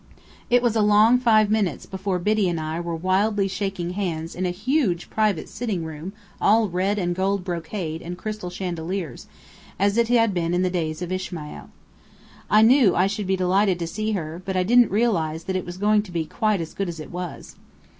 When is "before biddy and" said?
1.85-2.59